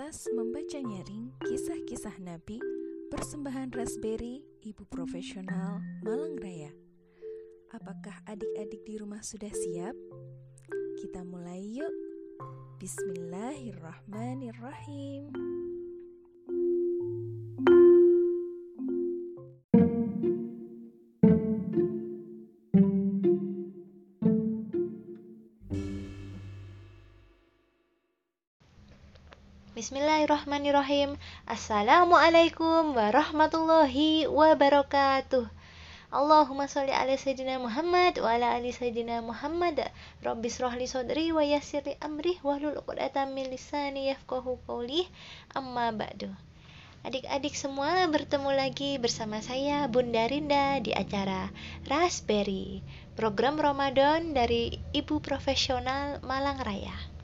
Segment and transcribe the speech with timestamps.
[0.00, 2.56] Komunitas membaca nyaring kisah-kisah Nabi
[3.12, 6.72] persembahan Raspberry Ibu Profesional Malang Raya.
[7.68, 9.92] Apakah adik-adik di rumah sudah siap?
[11.04, 11.92] Kita mulai yuk.
[12.80, 15.49] Bismillahirrahmanirrahim.
[29.80, 31.16] Bismillahirrahmanirrahim.
[31.48, 35.48] Assalamualaikum warahmatullahi wabarakatuh.
[36.12, 39.80] Allahumma sholli ala sayyidina Muhammad wa ala ali sayyidina Muhammad.
[40.20, 45.08] Rabbis rohli sodri wa yassirli amri wahlul uqdatam min lisani yafqahu qawli.
[45.56, 46.28] Amma ba'du.
[47.00, 51.48] Adik-adik semua bertemu lagi bersama saya Bunda Rinda di acara
[51.88, 52.84] Raspberry
[53.16, 57.19] Program Ramadan dari Ibu Profesional Malang Raya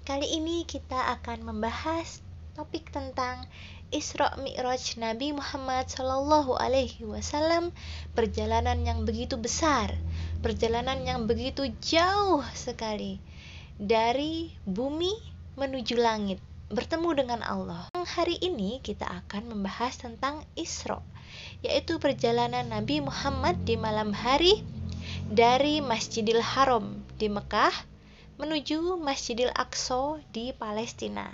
[0.00, 2.24] Kali ini kita akan membahas
[2.56, 3.44] topik tentang
[3.92, 7.68] Isra Mi'raj Nabi Muhammad Shallallahu Alaihi Wasallam,
[8.16, 9.92] perjalanan yang begitu besar,
[10.40, 13.20] perjalanan yang begitu jauh sekali
[13.76, 15.12] dari bumi
[15.60, 16.40] menuju langit,
[16.72, 17.92] bertemu dengan Allah.
[17.92, 21.04] Hari ini kita akan membahas tentang Isra,
[21.60, 24.64] yaitu perjalanan Nabi Muhammad di malam hari
[25.28, 27.89] dari Masjidil Haram di Mekah
[28.40, 31.28] menuju Masjidil Aqsa di Palestina.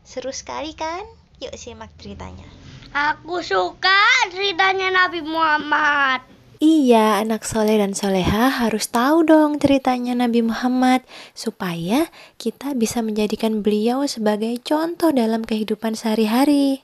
[0.00, 1.04] Seru sekali kan?
[1.44, 2.48] Yuk simak ceritanya.
[2.96, 4.00] Aku suka
[4.32, 6.24] ceritanya Nabi Muhammad.
[6.58, 13.62] Iya, anak soleh dan soleha harus tahu dong ceritanya Nabi Muhammad supaya kita bisa menjadikan
[13.62, 16.82] beliau sebagai contoh dalam kehidupan sehari-hari.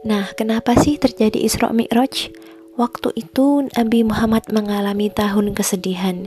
[0.00, 2.32] Nah, kenapa sih terjadi Isra Mi'raj?
[2.80, 6.24] Waktu itu Nabi Muhammad mengalami tahun kesedihan,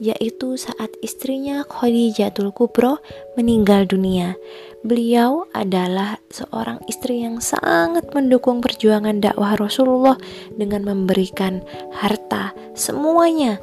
[0.00, 3.04] yaitu saat istrinya Khadijatul Kubro
[3.36, 4.32] meninggal dunia.
[4.80, 10.16] Beliau adalah seorang istri yang sangat mendukung perjuangan dakwah Rasulullah
[10.56, 11.60] dengan memberikan
[11.92, 13.60] harta semuanya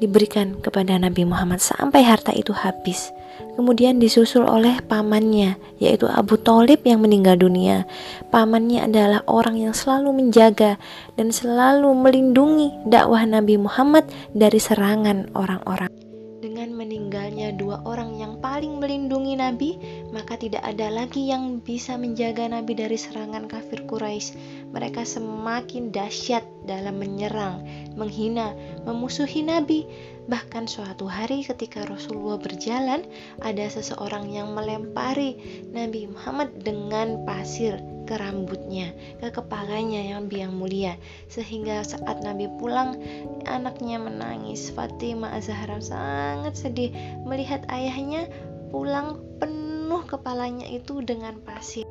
[0.00, 3.12] diberikan kepada Nabi Muhammad sampai harta itu habis.
[3.54, 7.84] Kemudian disusul oleh pamannya, yaitu Abu Talib yang meninggal dunia.
[8.32, 10.80] Pamannya adalah orang yang selalu menjaga
[11.20, 15.92] dan selalu melindungi dakwah Nabi Muhammad dari serangan orang-orang.
[16.40, 19.76] Dengan meninggalnya dua orang yang paling melindungi Nabi,
[20.10, 24.34] maka tidak ada lagi yang bisa menjaga Nabi dari serangan kafir Quraisy.
[24.74, 27.62] Mereka semakin dahsyat dalam menyerang,
[27.94, 28.54] menghina,
[28.86, 29.86] memusuhi Nabi.
[30.30, 33.02] Bahkan suatu hari ketika Rasulullah berjalan,
[33.42, 35.38] ada seseorang yang melempari
[35.70, 38.90] Nabi Muhammad dengan pasir ke rambutnya,
[39.22, 40.98] ke kepalanya yang biang mulia.
[41.30, 42.98] Sehingga saat Nabi pulang,
[43.46, 44.74] anaknya menangis.
[44.74, 46.90] Fatimah Zahra sangat sedih
[47.26, 48.26] melihat ayahnya
[48.70, 49.59] pulang penuh
[50.06, 51.82] kepalanya itu dengan pasir.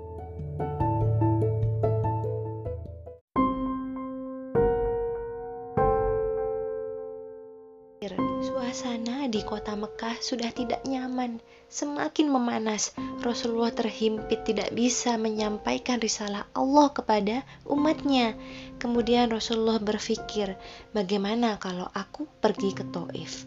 [8.40, 12.96] Suasana di kota Mekah sudah tidak nyaman, semakin memanas.
[13.20, 18.40] Rasulullah terhimpit tidak bisa menyampaikan risalah Allah kepada umatnya.
[18.80, 20.56] Kemudian Rasulullah berpikir,
[20.96, 23.44] bagaimana kalau aku pergi ke Taif?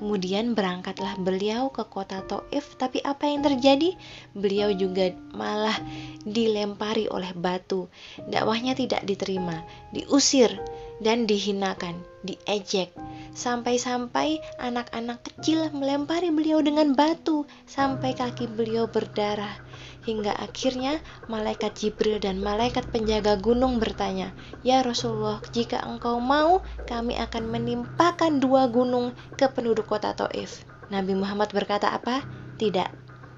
[0.00, 3.92] Kemudian berangkatlah beliau ke kota Taif, tapi apa yang terjadi?
[4.32, 5.76] Beliau juga malah
[6.24, 7.92] dilempari oleh batu.
[8.24, 9.60] Dakwahnya tidak diterima,
[9.92, 10.56] diusir
[11.04, 12.96] dan dihinakan, diejek.
[13.30, 19.54] Sampai-sampai anak-anak kecil melempari beliau dengan batu sampai kaki beliau berdarah.
[20.02, 20.98] Hingga akhirnya
[21.30, 24.34] malaikat Jibril dan malaikat penjaga gunung bertanya,
[24.66, 31.14] "Ya Rasulullah, jika engkau mau, kami akan menimpakan dua gunung ke penduduk kota Taif." Nabi
[31.14, 32.26] Muhammad berkata apa?
[32.58, 32.90] Tidak.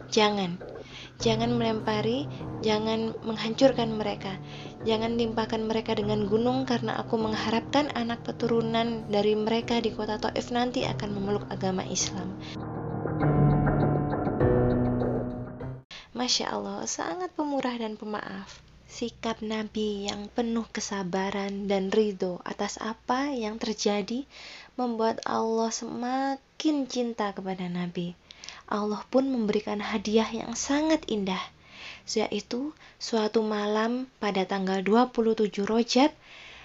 [0.09, 0.57] Jangan.
[1.21, 2.25] Jangan melempari,
[2.65, 4.39] jangan menghancurkan mereka.
[4.89, 10.49] Jangan timpakan mereka dengan gunung karena aku mengharapkan anak keturunan dari mereka di kota Taif
[10.55, 12.33] nanti akan memeluk agama Islam.
[16.13, 18.63] Masya Allah, sangat pemurah dan pemaaf.
[18.93, 24.29] Sikap Nabi yang penuh kesabaran dan ridho atas apa yang terjadi
[24.77, 28.13] membuat Allah semakin cinta kepada Nabi.
[28.73, 31.53] Allah pun memberikan hadiah yang sangat indah,
[32.09, 36.09] yaitu suatu malam pada tanggal 27 Rojab,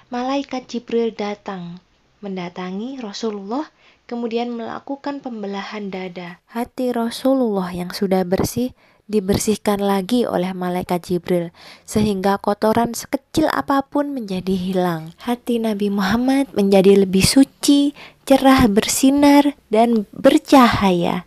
[0.08, 1.84] malaikat Jibril datang
[2.24, 3.68] mendatangi Rasulullah
[4.08, 6.40] kemudian melakukan pembelahan dada.
[6.48, 8.72] Hati Rasulullah yang sudah bersih
[9.08, 11.52] dibersihkan lagi oleh malaikat Jibril
[11.88, 15.16] sehingga kotoran sekecil apa pun menjadi hilang.
[15.20, 17.92] Hati Nabi Muhammad menjadi lebih suci,
[18.24, 21.27] cerah bersinar dan bercahaya.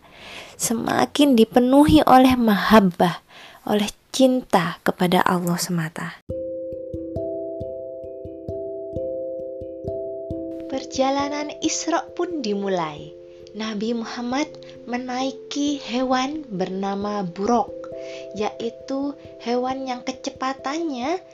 [0.60, 3.24] Semakin dipenuhi oleh mahabbah,
[3.64, 6.20] oleh cinta kepada Allah semata.
[10.68, 13.08] Perjalanan Isra pun dimulai.
[13.56, 14.52] Nabi Muhammad
[14.84, 17.72] menaiki hewan bernama buruk,
[18.36, 21.24] yaitu hewan yang kecepatannya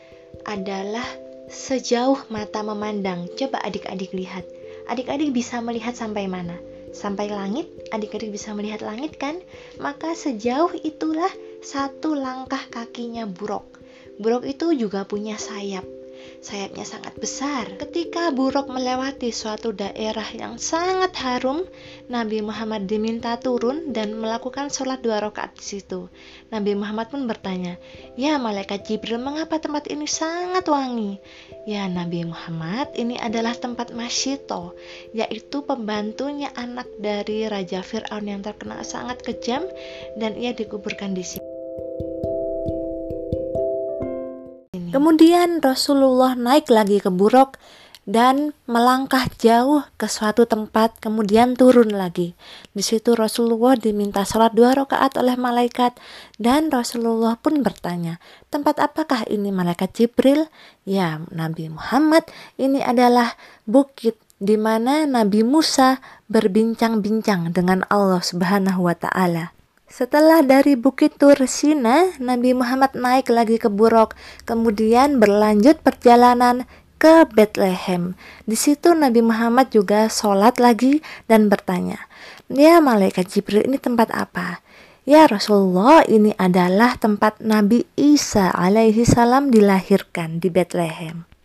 [0.47, 1.05] adalah
[1.51, 3.27] sejauh mata memandang.
[3.35, 4.47] Coba adik-adik lihat.
[4.87, 6.55] Adik-adik bisa melihat sampai mana?
[6.97, 7.69] Sampai langit?
[7.93, 9.37] Adik-adik bisa melihat langit kan?
[9.77, 11.29] Maka sejauh itulah
[11.61, 13.77] satu langkah kakinya buruk.
[14.17, 15.96] Buruk itu juga punya sayap
[16.45, 17.67] sayapnya sangat besar.
[17.81, 21.65] Ketika buruk melewati suatu daerah yang sangat harum,
[22.07, 26.07] Nabi Muhammad diminta turun dan melakukan sholat dua rakaat di situ.
[26.53, 27.81] Nabi Muhammad pun bertanya,
[28.15, 31.19] "Ya malaikat Jibril, mengapa tempat ini sangat wangi?"
[31.67, 34.79] Ya Nabi Muhammad, ini adalah tempat Masyito,
[35.11, 39.67] yaitu pembantunya anak dari Raja Fir'aun yang terkenal sangat kejam
[40.15, 41.56] dan ia dikuburkan di sini.
[44.97, 47.61] Kemudian Rasulullah naik lagi ke buruk
[48.09, 52.33] dan melangkah jauh ke suatu tempat, kemudian turun lagi.
[52.73, 56.01] Di situ Rasulullah diminta sholat dua rakaat oleh malaikat,
[56.41, 58.17] dan Rasulullah pun bertanya,
[58.49, 60.49] tempat apakah ini malaikat Jibril?
[60.89, 62.25] Ya, Nabi Muhammad,
[62.57, 63.37] ini adalah
[63.69, 66.01] bukit di mana Nabi Musa
[66.33, 69.56] berbincang-bincang dengan Allah Subhanahu wa Ta'ala.
[69.87, 76.67] Setelah dari Bukit Tursina, Nabi Muhammad naik lagi ke Burok, kemudian berlanjut perjalanan
[76.99, 78.19] ke Bethlehem.
[78.51, 82.03] Di situ Nabi Muhammad juga sholat lagi dan bertanya,
[82.51, 84.59] Ya malaikat Jibril ini tempat apa?
[85.07, 91.36] Ya Rasulullah ini adalah tempat Nabi Isa alaihi salam dilahirkan di Bethlehem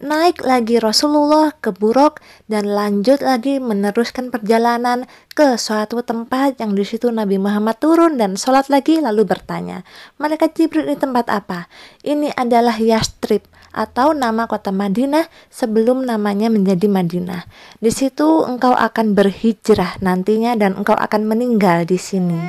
[0.00, 5.04] naik lagi Rasulullah ke Buruk dan lanjut lagi meneruskan perjalanan
[5.36, 9.84] ke suatu tempat yang di situ Nabi Muhammad turun dan sholat lagi lalu bertanya,
[10.16, 11.68] Malaikat Jibril ini tempat apa?
[12.00, 17.46] Ini adalah Yastrib atau nama kota Madinah sebelum namanya menjadi Madinah.
[17.78, 22.40] Di situ engkau akan berhijrah nantinya dan engkau akan meninggal di sini.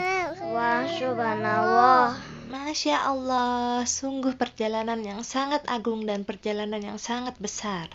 [1.71, 2.31] Wah.
[2.51, 7.88] Masya Allah, sungguh perjalanan yang sangat agung dan perjalanan yang sangat besar.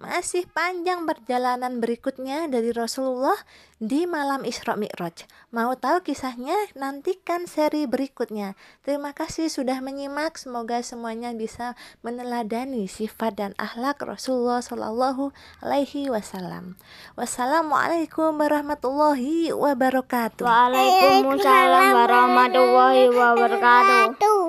[0.00, 3.36] Masih panjang perjalanan berikutnya dari Rasulullah
[3.76, 5.28] di malam Isra Mi'raj.
[5.52, 6.56] Mau tahu kisahnya?
[6.72, 8.56] Nantikan seri berikutnya.
[8.80, 10.40] Terima kasih sudah menyimak.
[10.40, 16.80] Semoga semuanya bisa meneladani sifat dan akhlak Rasulullah Shallallahu alaihi wasallam.
[17.20, 20.48] Wassalamualaikum warahmatullahi wabarakatuh.
[20.48, 24.39] Waalaikumsalam warahmatullahi wabarakatuh.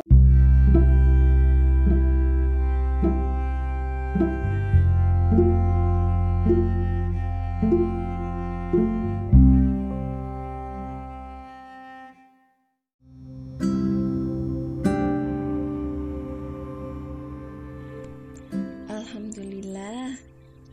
[19.11, 20.15] Alhamdulillah,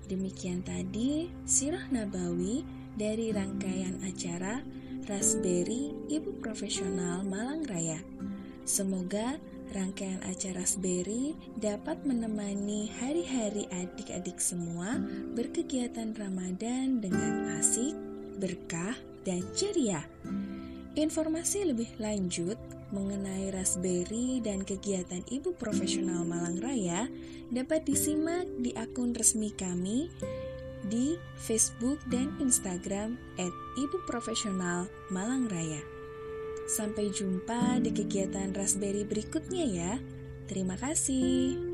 [0.07, 2.63] demikian tadi Sirah Nabawi
[2.95, 4.63] dari rangkaian acara
[5.11, 7.99] Raspberry Ibu Profesional Malang Raya.
[8.63, 9.43] Semoga
[9.75, 15.03] rangkaian acara Raspberry dapat menemani hari-hari adik-adik semua
[15.35, 17.99] berkegiatan Ramadan dengan asik,
[18.39, 18.95] berkah,
[19.27, 20.07] dan ceria.
[20.97, 22.57] Informasi lebih lanjut
[22.89, 27.05] mengenai Raspberry dan kegiatan Ibu Profesional Malang Raya
[27.53, 30.09] dapat disimak di akun resmi kami
[30.89, 35.83] di Facebook dan Instagram at Ibu Profesional Malang Raya.
[36.69, 39.93] Sampai jumpa di kegiatan Raspberry berikutnya ya.
[40.49, 41.68] Terima kasih.